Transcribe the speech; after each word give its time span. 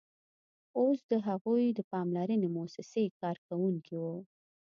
اوس 0.79 1.03
هغوی 1.27 1.63
د 1.73 1.79
پاملرنې 1.91 2.47
موسسې 2.57 3.03
کارکوونکي 3.21 3.95
وو 4.03 4.17